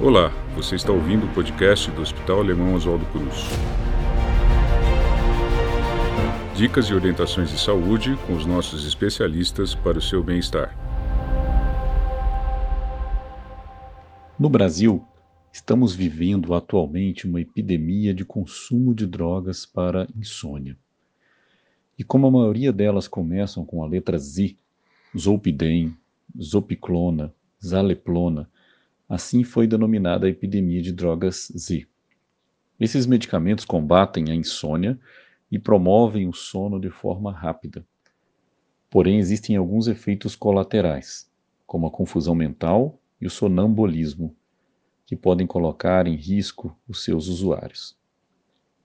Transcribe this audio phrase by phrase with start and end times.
[0.00, 3.44] Olá, você está ouvindo o podcast do Hospital Alemão Oswaldo Cruz.
[6.56, 10.76] Dicas e orientações de saúde com os nossos especialistas para o seu bem-estar.
[14.36, 15.06] No Brasil,
[15.52, 20.76] estamos vivendo atualmente uma epidemia de consumo de drogas para insônia.
[21.96, 24.56] E como a maioria delas começam com a letra Z,
[25.16, 25.96] Zolpidem,
[26.36, 27.32] Zopiclona,
[27.64, 28.50] Zaleplona,
[29.08, 31.86] assim foi denominada a epidemia de drogas Z.
[32.78, 34.98] Esses medicamentos combatem a insônia
[35.50, 37.86] e promovem o sono de forma rápida.
[38.90, 41.30] Porém, existem alguns efeitos colaterais,
[41.66, 44.34] como a confusão mental e o sonambulismo,
[45.06, 47.96] que podem colocar em risco os seus usuários.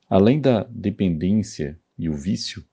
[0.10, 2.66] Além da dependência e o vício,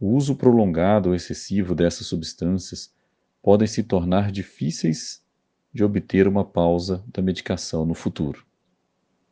[0.00, 2.92] o uso prolongado ou excessivo dessas substâncias
[3.40, 5.22] podem se tornar difíceis
[5.72, 8.44] de obter uma pausa da medicação no futuro.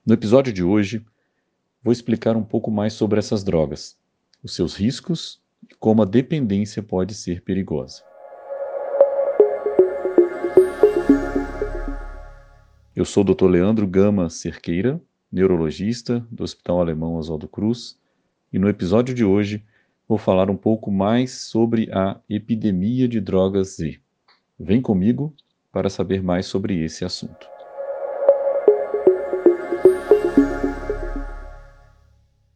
[0.07, 1.05] No episódio de hoje,
[1.83, 3.99] vou explicar um pouco mais sobre essas drogas,
[4.43, 8.03] os seus riscos e como a dependência pode ser perigosa.
[12.97, 13.47] Eu sou o Dr.
[13.47, 15.01] Leandro Gama Cerqueira,
[15.31, 17.99] neurologista do Hospital Alemão Oswaldo Cruz,
[18.53, 19.65] e no episódio de hoje
[20.09, 24.01] vou falar um pouco mais sobre a epidemia de drogas Z.
[24.59, 25.35] Vem comigo
[25.73, 27.49] para saber mais sobre esse assunto.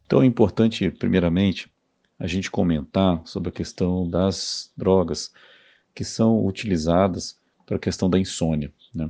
[0.05, 1.69] Então é importante, primeiramente,
[2.19, 5.33] a gente comentar sobre a questão das drogas
[5.93, 8.71] que são utilizadas para a questão da insônia.
[8.93, 9.09] Né?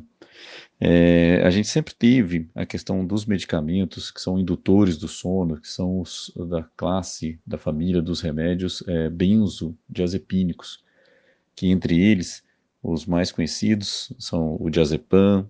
[0.80, 5.68] É, a gente sempre teve a questão dos medicamentos que são indutores do sono, que
[5.68, 10.84] são os da classe, da família dos remédios é, benzodiazepínicos,
[11.56, 12.45] que entre eles
[12.94, 15.50] os mais conhecidos são o diazepam,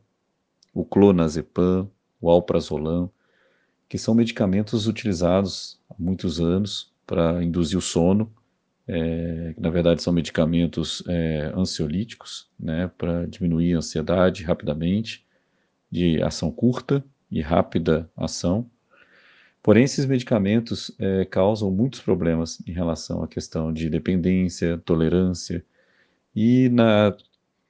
[0.73, 1.89] o clonazepam,
[2.21, 3.09] o alprazolam,
[3.89, 8.31] que são medicamentos utilizados há muitos anos para induzir o sono
[8.87, 15.25] é, na verdade são medicamentos é, ansiolíticos, né, para diminuir a ansiedade rapidamente,
[15.89, 18.69] de ação curta e rápida ação.
[19.63, 25.65] Porém, esses medicamentos é, causam muitos problemas em relação à questão de dependência, tolerância,
[26.35, 27.15] e na,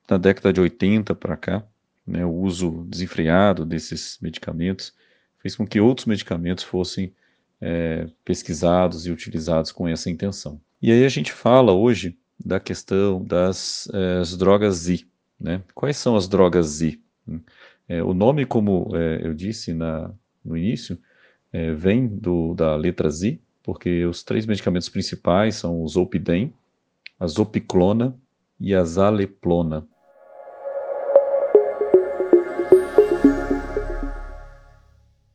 [0.10, 1.64] na década de 80 para cá,
[2.06, 4.94] né, o uso desenfreado desses medicamentos
[5.40, 7.14] fez com que outros medicamentos fossem
[7.62, 10.60] é, pesquisados e utilizados com essa intenção.
[10.82, 15.06] E aí a gente fala hoje da questão das é, drogas Z.
[15.40, 15.62] Né?
[15.74, 17.00] Quais são as drogas Z?
[17.88, 20.12] É, o nome, como é, eu disse na,
[20.44, 20.98] no início,
[21.54, 26.54] é, vem do, da letra Z, porque os três medicamentos principais são o Zolpidem,
[27.20, 28.16] a Zopiclona
[28.60, 29.88] e a Zaleplona.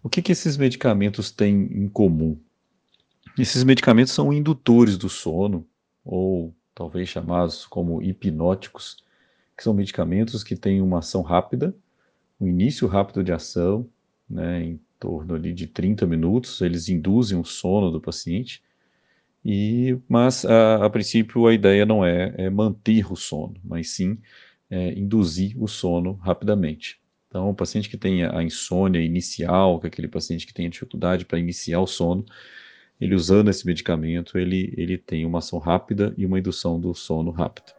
[0.02, 2.38] O que, que esses medicamentos têm em comum?
[3.38, 5.66] Esses medicamentos são indutores do sono,
[6.04, 8.96] ou talvez chamados como hipnóticos,
[9.56, 11.74] que são medicamentos que têm uma ação rápida,
[12.40, 13.86] um início rápido de ação,
[14.28, 18.62] né, em torno ali de 30 minutos, eles induzem o sono do paciente,
[19.44, 24.18] e, mas a, a princípio a ideia não é, é, manter o sono, mas sim
[24.68, 27.00] é, induzir o sono rapidamente.
[27.28, 31.24] Então, o paciente que tem a insônia inicial, que é aquele paciente que tem dificuldade
[31.24, 32.24] para iniciar o sono,
[33.00, 37.30] ele usando esse medicamento, ele, ele tem uma ação rápida e uma indução do sono
[37.30, 37.72] rápida.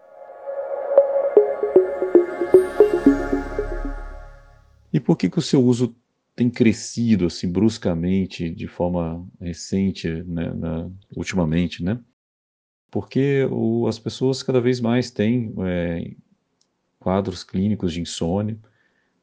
[4.94, 5.96] E por que, que o seu uso
[6.36, 12.00] tem crescido assim bruscamente, de forma recente, né, na, ultimamente, né?
[12.90, 16.14] Porque o, as pessoas cada vez mais têm é,
[17.00, 18.58] quadros clínicos de insônia,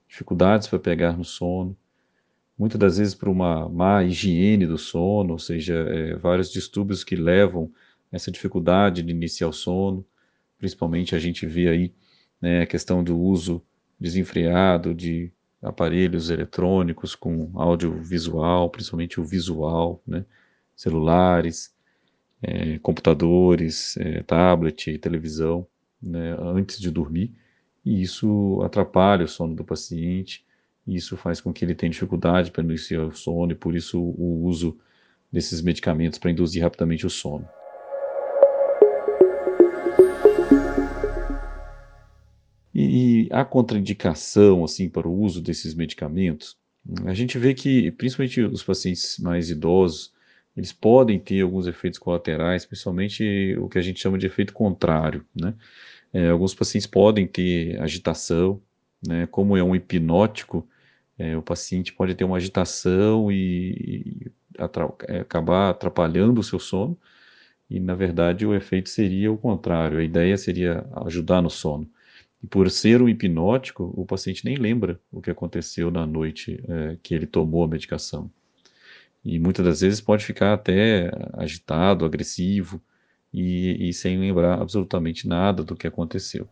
[0.09, 1.77] dificuldades para pegar no sono,
[2.59, 7.15] muitas das vezes por uma má higiene do sono, ou seja, é, vários distúrbios que
[7.15, 7.71] levam
[8.11, 10.05] essa dificuldade de iniciar o sono.
[10.59, 11.95] Principalmente a gente vê aí
[12.41, 13.63] né, a questão do uso
[14.01, 15.33] desenfreado de
[15.63, 20.25] aparelhos eletrônicos com audiovisual, principalmente o visual, né,
[20.77, 21.75] celulares,
[22.43, 25.67] é, computadores, é, tablet, televisão,
[26.01, 27.33] né, antes de dormir,
[27.85, 30.45] e isso atrapalha o sono do paciente.
[30.87, 34.45] Isso faz com que ele tenha dificuldade para iniciar o sono e por isso o
[34.45, 34.79] uso
[35.31, 37.47] desses medicamentos para induzir rapidamente o sono.
[42.79, 46.57] E, e a contraindicação assim para o uso desses medicamentos,
[47.07, 50.13] a gente vê que principalmente os pacientes mais idosos,
[50.57, 55.25] eles podem ter alguns efeitos colaterais, principalmente o que a gente chama de efeito contrário,
[55.35, 55.55] né?
[56.13, 58.63] É, alguns pacientes podem ter agitação,
[59.07, 59.27] né?
[59.27, 60.69] Como é um hipnótico,
[61.19, 64.33] é, o paciente pode ter uma agitação e, e
[64.63, 66.97] atra é, acabar atrapalhando o seu sono,
[67.71, 71.91] e na verdade o efeito seria o contrário, a ideia seria ajudar no sono.
[72.43, 76.97] E por ser um hipnótico, o paciente nem lembra o que aconteceu na noite é,
[77.03, 78.31] que ele tomou a medicação.
[79.25, 82.81] E muitas das vezes pode ficar até agitado, agressivo
[83.33, 86.49] e, e sem lembrar absolutamente nada do que aconteceu.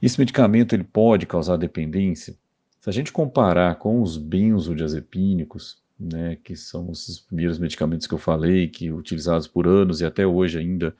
[0.00, 2.36] Esse medicamento ele pode causar dependência?
[2.80, 8.18] Se a gente comparar com os benzodiazepínicos, né, que são os primeiros medicamentos que eu
[8.18, 10.94] falei, que utilizados por anos e até hoje ainda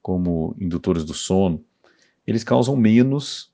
[0.00, 1.64] como indutores do sono,
[2.26, 3.52] eles causam menos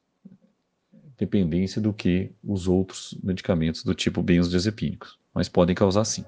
[1.16, 6.24] dependência do que os outros medicamentos do tipo benzodiazepínicos, mas podem causar sim.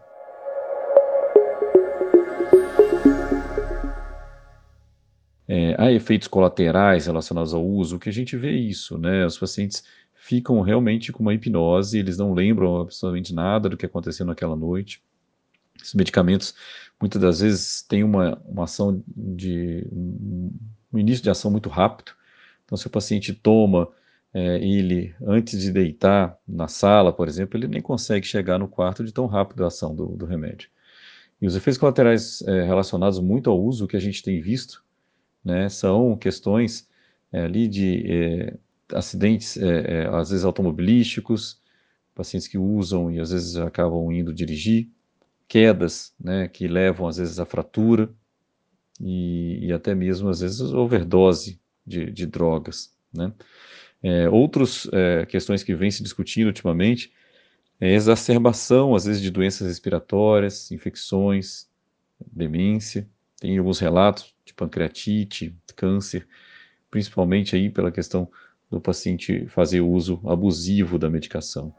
[5.49, 9.25] É, há efeitos colaterais relacionados ao uso, que a gente vê isso, né?
[9.25, 9.85] Os pacientes
[10.27, 15.01] ficam realmente com uma hipnose, eles não lembram absolutamente nada do que aconteceu naquela noite.
[15.81, 16.55] Esses medicamentos,
[17.01, 19.87] muitas das vezes, têm uma, uma ação de.
[19.93, 20.51] um,
[20.93, 22.13] um início de ação muito rápido.
[22.65, 23.89] Então, se o paciente toma
[24.35, 29.05] é, ele, antes de deitar na sala, por exemplo, ele nem consegue chegar no quarto
[29.05, 30.69] de tão rápido a ação do, do remédio.
[31.41, 34.85] E os efeitos colaterais é, relacionados muito ao uso que a gente tem visto
[35.45, 36.89] né, são questões
[37.31, 38.59] é, ali de é,
[38.93, 41.61] acidentes, é, é, às vezes automobilísticos,
[42.15, 44.91] pacientes que usam e às vezes acabam indo dirigir,
[45.49, 48.11] quedas, né, que levam às vezes à fratura
[49.01, 53.33] e, e até mesmo às vezes overdose de, de drogas, né.
[54.03, 57.13] É, outras é, questões que vêm se discutindo ultimamente
[57.81, 61.69] é exacerbação, às vezes, de doenças respiratórias, infecções,
[62.33, 63.09] demência.
[63.41, 66.27] Tem alguns relatos de pancreatite, câncer,
[66.91, 68.31] principalmente aí pela questão
[68.71, 71.75] do paciente fazer uso abusivo da medicação.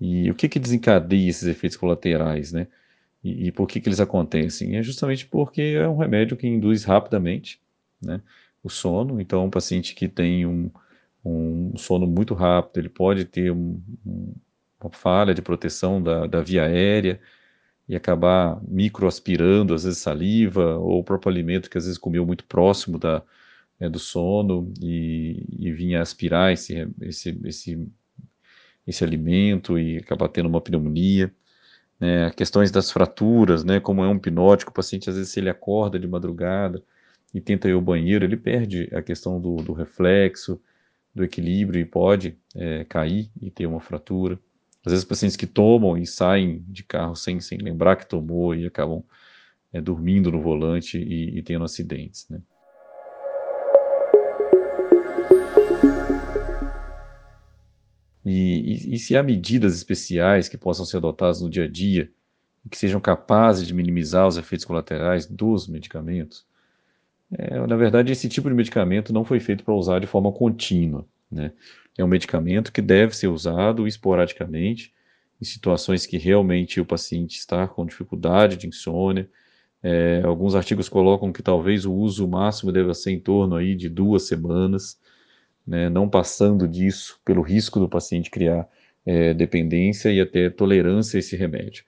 [0.00, 2.66] E o que, que desencadeia esses efeitos colaterais, né?
[3.22, 4.76] E, e por que, que eles acontecem?
[4.76, 7.60] É justamente porque é um remédio que induz rapidamente
[8.00, 8.20] né,
[8.62, 9.20] o sono.
[9.20, 10.70] Então, um paciente que tem um,
[11.24, 14.34] um sono muito rápido, ele pode ter um, um,
[14.80, 17.20] uma falha de proteção da, da via aérea,
[17.88, 22.44] e acabar microaspirando, às vezes saliva, ou o próprio alimento que às vezes comeu muito
[22.44, 23.22] próximo da,
[23.78, 27.88] né, do sono e, e vinha aspirar esse, esse, esse,
[28.86, 31.32] esse alimento e acabar tendo uma pneumonia.
[32.00, 35.48] Né, questões das fraturas, né, como é um hipnótico, o paciente às vezes se ele
[35.50, 36.82] acorda de madrugada
[37.32, 40.60] e tenta ir ao banheiro, ele perde a questão do, do reflexo,
[41.14, 44.38] do equilíbrio e pode é, cair e ter uma fratura.
[44.86, 48.64] Às vezes pacientes que tomam e saem de carro sem, sem lembrar que tomou e
[48.66, 49.02] acabam
[49.72, 52.28] é, dormindo no volante e, e tendo acidentes.
[52.30, 52.40] Né?
[58.24, 62.08] E, e, e, se há medidas especiais que possam ser adotadas no dia a dia
[62.70, 66.46] que sejam capazes de minimizar os efeitos colaterais dos medicamentos,
[67.32, 71.04] é, na verdade, esse tipo de medicamento não foi feito para usar de forma contínua.
[71.28, 71.52] Né?
[71.98, 74.92] É um medicamento que deve ser usado esporadicamente
[75.40, 79.28] em situações que realmente o paciente está com dificuldade de insônia.
[79.82, 83.88] É, alguns artigos colocam que talvez o uso máximo deva ser em torno aí de
[83.88, 84.98] duas semanas,
[85.66, 88.68] né, não passando disso pelo risco do paciente criar
[89.04, 91.84] é, dependência e até tolerância a esse remédio.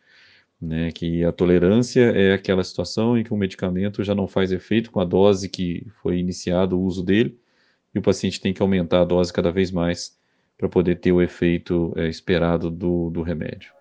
[0.61, 4.91] Né, que a tolerância é aquela situação em que o medicamento já não faz efeito
[4.91, 7.39] com a dose que foi iniciado o uso dele,
[7.95, 10.17] e o paciente tem que aumentar a dose cada vez mais
[10.57, 13.73] para poder ter o efeito é, esperado do, do remédio.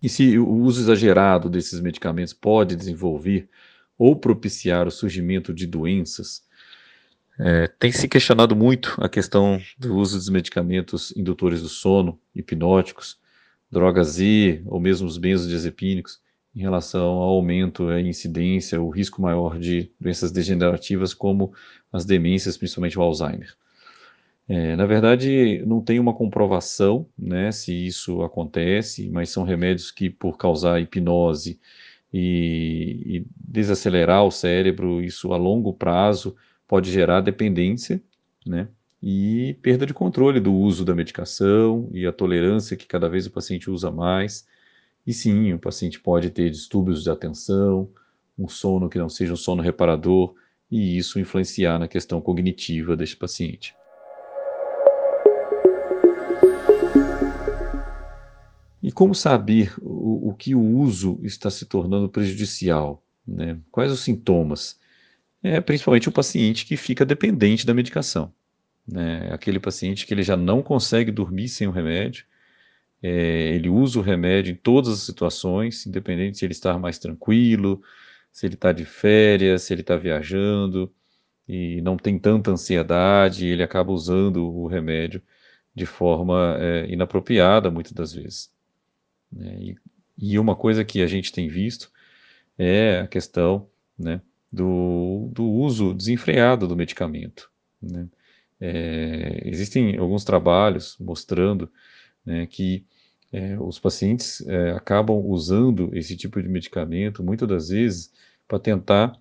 [0.00, 3.48] E se o uso exagerado desses medicamentos pode desenvolver
[3.98, 6.46] ou propiciar o surgimento de doenças,
[7.38, 13.18] é, tem se questionado muito a questão do uso dos medicamentos indutores do sono, hipnóticos,
[13.70, 16.20] drogas Z ou mesmo os benzodiazepínicos,
[16.58, 21.52] em relação ao aumento, a incidência, o risco maior de doenças degenerativas como
[21.92, 23.54] as demências, principalmente o Alzheimer.
[24.48, 30.10] É, na verdade, não tem uma comprovação né, se isso acontece, mas são remédios que,
[30.10, 31.60] por causar hipnose
[32.12, 36.34] e, e desacelerar o cérebro, isso a longo prazo
[36.66, 38.02] pode gerar dependência,
[38.44, 38.66] né?
[39.00, 43.30] E perda de controle do uso da medicação e a tolerância que cada vez o
[43.30, 44.47] paciente usa mais.
[45.08, 47.88] E sim, o paciente pode ter distúrbios de atenção,
[48.38, 50.34] um sono que não seja um sono reparador,
[50.70, 53.74] e isso influenciar na questão cognitiva deste paciente.
[58.82, 63.02] E como saber o, o que o uso está se tornando prejudicial?
[63.26, 63.58] Né?
[63.70, 64.78] Quais os sintomas?
[65.42, 68.30] É principalmente o paciente que fica dependente da medicação.
[68.86, 69.30] Né?
[69.32, 72.26] Aquele paciente que ele já não consegue dormir sem o remédio,
[73.02, 77.82] é, ele usa o remédio em todas as situações, independente se ele está mais tranquilo,
[78.32, 80.92] se ele está de férias, se ele está viajando
[81.48, 85.22] e não tem tanta ansiedade, ele acaba usando o remédio
[85.74, 88.52] de forma é, inapropriada muitas das vezes.
[89.32, 89.56] Né?
[89.60, 89.76] E,
[90.18, 91.90] e, uma coisa que a gente tem visto
[92.58, 94.20] é a questão né,
[94.52, 97.50] do, do uso desenfreado do medicamento.
[97.80, 98.08] Né?
[98.60, 101.70] É, existem alguns trabalhos mostrando
[102.28, 102.84] né, que
[103.32, 108.12] é, os pacientes é, acabam usando esse tipo de medicamento muitas das vezes
[108.46, 109.18] para tentar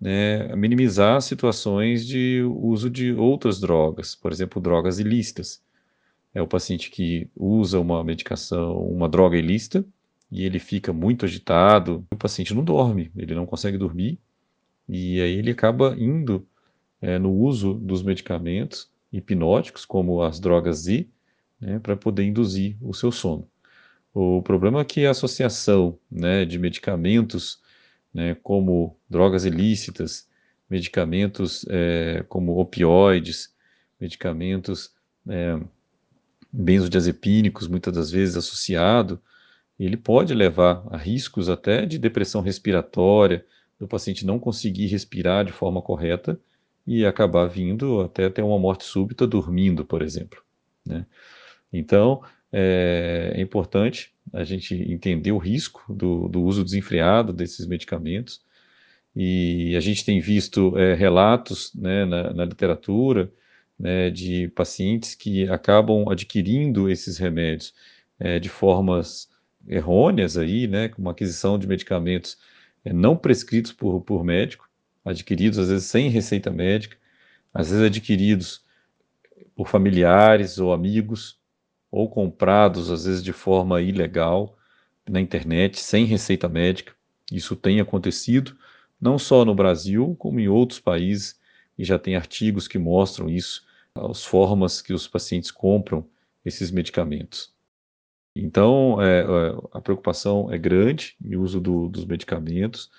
[0.00, 5.62] né, minimizar situações de uso de outras drogas, por exemplo, drogas ilícitas.
[6.34, 9.84] É o paciente que usa uma medicação, uma droga ilícita,
[10.30, 14.18] e ele fica muito agitado, o paciente não dorme, ele não consegue dormir,
[14.88, 16.46] e aí ele acaba indo
[17.00, 21.08] é, no uso dos medicamentos hipnóticos, como as drogas Z,
[21.60, 23.48] né, para poder induzir o seu sono.
[24.14, 27.60] O problema é que a associação né, de medicamentos,
[28.12, 30.28] né, como drogas ilícitas,
[30.68, 33.54] medicamentos é, como opioides,
[34.00, 34.92] medicamentos
[35.28, 35.60] é,
[36.52, 39.20] benzodiazepínicos, muitas das vezes associado,
[39.78, 43.44] ele pode levar a riscos até de depressão respiratória,
[43.78, 46.38] do paciente não conseguir respirar de forma correta
[46.84, 50.42] e acabar vindo até ter uma morte súbita dormindo, por exemplo.
[50.84, 51.06] Né?
[51.72, 52.22] Então,
[52.52, 58.42] é, é, importante a gente entender o risco do, do, uso desenfreado desses medicamentos.
[59.14, 63.32] E a gente tem visto é, relatos né, na, na, literatura
[63.78, 67.74] né, de pacientes que acabam adquirindo esses remédios
[68.18, 69.28] é, de formas
[69.66, 72.38] errôneas aí, né, com uma aquisição de medicamentos
[72.84, 74.68] é, não prescritos por, por médico,
[75.04, 76.96] adquiridos às vezes sem receita médica,
[77.52, 78.64] às vezes adquiridos
[79.54, 81.37] por familiares ou amigos,
[81.90, 84.56] ou comprados às vezes de forma ilegal
[85.08, 86.92] na internet, sem receita médica.
[87.32, 88.56] Isso tem acontecido,
[89.00, 91.38] não só no Brasil, como em outros países,
[91.78, 96.06] e já tem artigos que mostram isso, as formas que os pacientes compram
[96.44, 97.52] esses medicamentos.
[98.34, 99.26] Então, é, é
[99.72, 102.90] a preocupação é grande no uso do, dos medicamentos,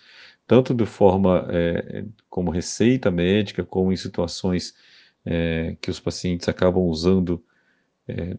[0.46, 4.74] tanto de forma é, como receita médica, como em situações
[5.26, 7.44] é, que os pacientes acabam usando
[8.08, 8.36] é,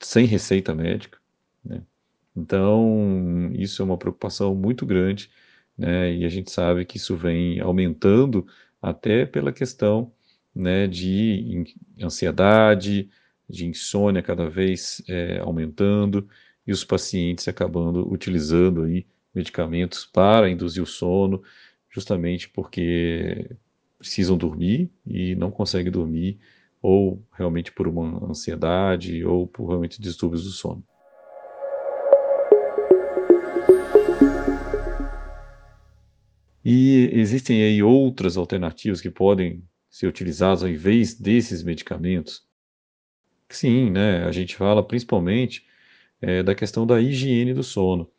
[0.00, 1.18] sem receita médica.
[1.64, 1.82] Né?
[2.36, 5.30] Então, isso é uma preocupação muito grande,
[5.76, 6.12] né?
[6.14, 8.46] e a gente sabe que isso vem aumentando
[8.80, 10.12] até pela questão
[10.54, 11.64] né, de
[12.00, 13.10] ansiedade,
[13.48, 16.28] de insônia cada vez é, aumentando,
[16.66, 21.42] e os pacientes acabando utilizando aí medicamentos para induzir o sono,
[21.88, 23.50] justamente porque
[23.98, 26.38] precisam dormir e não conseguem dormir
[26.82, 30.84] ou realmente por uma ansiedade, ou por realmente distúrbios do sono.
[36.64, 42.46] E existem aí outras alternativas que podem ser utilizadas ao invés desses medicamentos?
[43.48, 44.24] Sim, né?
[44.24, 45.64] A gente fala principalmente
[46.20, 48.10] é, da questão da higiene do sono.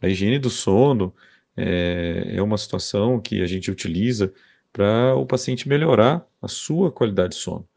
[0.00, 1.14] A higiene do sono
[1.56, 4.32] é, é uma situação que a gente utiliza
[4.72, 7.68] para o paciente melhorar a sua qualidade de sono.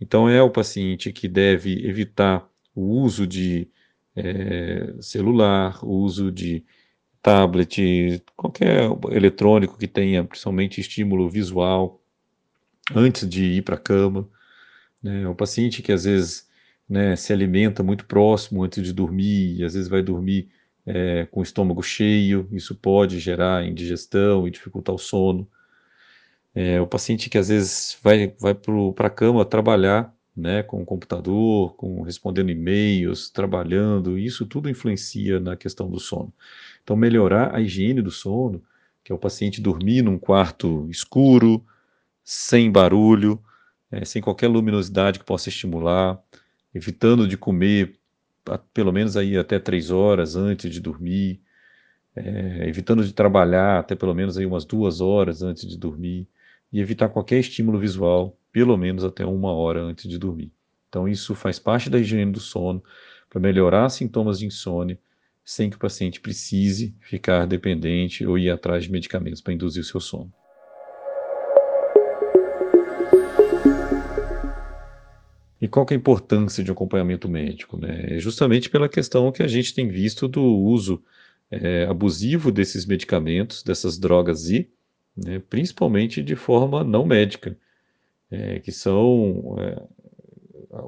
[0.00, 3.68] Então, é o paciente que deve evitar o uso de
[4.16, 6.64] é, celular, o uso de
[7.22, 12.02] tablet, qualquer eletrônico que tenha principalmente estímulo visual
[12.94, 14.28] antes de ir para a cama.
[15.02, 15.28] Né?
[15.28, 16.48] O paciente que às vezes
[16.88, 20.48] né, se alimenta muito próximo antes de dormir, e às vezes vai dormir
[20.86, 25.48] é, com o estômago cheio, isso pode gerar indigestão e dificultar o sono.
[26.54, 30.84] É, o paciente que às vezes vai, vai para a cama trabalhar né, com o
[30.86, 36.32] computador, com respondendo e-mails, trabalhando, isso tudo influencia na questão do sono.
[36.82, 38.62] Então, melhorar a higiene do sono,
[39.04, 41.64] que é o paciente dormir num quarto escuro,
[42.24, 43.42] sem barulho,
[43.90, 46.20] é, sem qualquer luminosidade que possa estimular,
[46.74, 47.98] evitando de comer
[48.72, 51.40] pelo menos aí até três horas antes de dormir,
[52.16, 56.26] é, evitando de trabalhar até pelo menos aí umas duas horas antes de dormir
[56.72, 60.52] e evitar qualquer estímulo visual, pelo menos até uma hora antes de dormir.
[60.88, 62.82] Então, isso faz parte da higiene do sono
[63.28, 64.98] para melhorar sintomas de insônia,
[65.44, 69.86] sem que o paciente precise ficar dependente ou ir atrás de medicamentos para induzir o
[69.86, 70.32] seu sono.
[75.60, 77.76] E qual é a importância de um acompanhamento médico?
[77.76, 78.16] Né?
[78.16, 81.02] É justamente pela questão que a gente tem visto do uso
[81.50, 84.70] é, abusivo desses medicamentos, dessas drogas I,
[85.16, 87.56] né, principalmente de forma não médica,
[88.30, 89.82] é, que são é,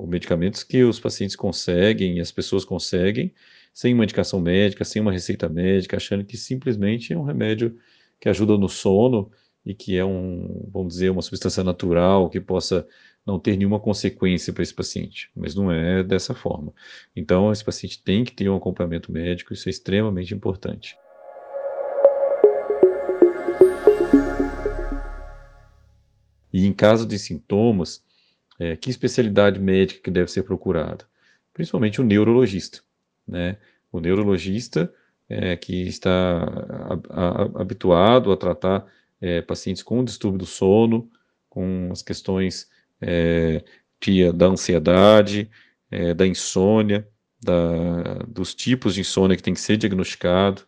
[0.07, 3.33] medicamentos que os pacientes conseguem, as pessoas conseguem,
[3.73, 7.79] sem uma indicação médica, sem uma receita médica, achando que simplesmente é um remédio
[8.21, 9.31] que ajuda no sono
[9.65, 12.87] e que é um, vamos dizer, uma substância natural que possa
[13.25, 16.73] não ter nenhuma consequência para esse paciente, mas não é dessa forma.
[17.15, 20.97] Então, esse paciente tem que ter um acompanhamento médico, isso é extremamente importante.
[26.53, 28.05] E em caso de sintomas,
[28.59, 31.05] é, que especialidade médica que deve ser procurada?
[31.53, 32.81] Principalmente o neurologista,
[33.27, 33.59] né?
[33.91, 34.93] O neurologista
[35.29, 36.43] é, que está
[37.55, 38.87] habituado a tratar
[39.21, 41.11] é, pacientes com distúrbio do sono,
[41.49, 42.69] com as questões
[43.01, 43.63] é,
[44.01, 45.51] de, da ansiedade,
[45.91, 47.07] é, da insônia,
[47.43, 50.63] da, dos tipos de insônia que tem que ser diagnosticado,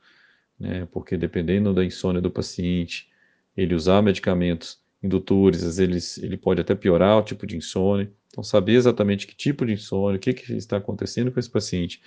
[0.58, 3.08] né, porque dependendo da insônia do paciente,
[3.56, 8.10] ele usar medicamentos indutores, às vezes ele, ele pode até piorar o tipo de insônia.
[8.28, 12.02] Então, saber exatamente que tipo de insônia, o que, que está acontecendo com esse paciente,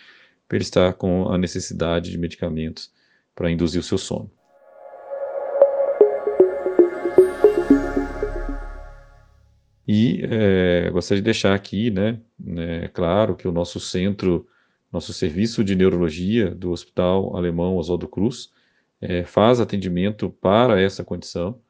[0.47, 2.91] para ele estar com a necessidade de medicamentos
[3.35, 4.31] para induzir o seu sono.
[9.87, 14.45] E é, gostaria de deixar aqui, né, né, claro que o nosso centro,
[14.91, 18.51] nosso serviço de neurologia do Hospital Alemão Oswaldo Cruz
[18.99, 21.61] é, faz atendimento para essa condição.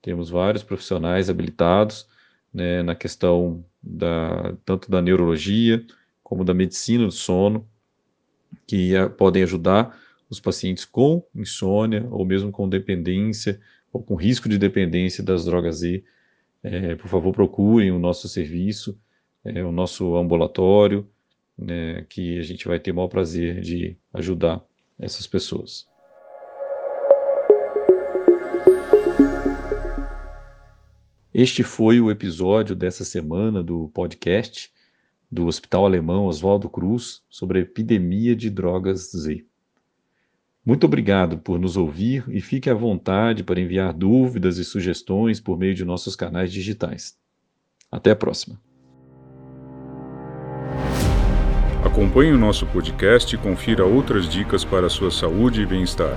[0.00, 2.08] Temos vários profissionais habilitados
[2.52, 5.84] né, na questão da, tanto da neurologia
[6.22, 7.66] como da medicina do sono,
[8.66, 13.60] que a, podem ajudar os pacientes com insônia ou mesmo com dependência
[13.92, 16.04] ou com risco de dependência das drogas E
[16.62, 18.98] é, por favor, procurem o nosso serviço,
[19.44, 21.08] é, o nosso ambulatório,
[21.56, 24.62] né, que a gente vai ter o maior prazer de ajudar
[24.98, 25.88] essas pessoas.
[31.40, 34.72] Este foi o episódio dessa semana do podcast
[35.30, 39.44] do Hospital Alemão Oswaldo Cruz sobre a epidemia de drogas Z.
[40.66, 45.56] Muito obrigado por nos ouvir e fique à vontade para enviar dúvidas e sugestões por
[45.56, 47.16] meio de nossos canais digitais.
[47.88, 48.60] Até a próxima.
[51.84, 56.16] Acompanhe o nosso podcast e confira outras dicas para a sua saúde e bem-estar.